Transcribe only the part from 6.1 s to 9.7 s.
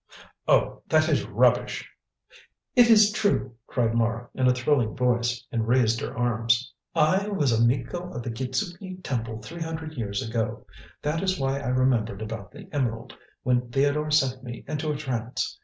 arms. "I was a Miko of the Kitzuki Temple three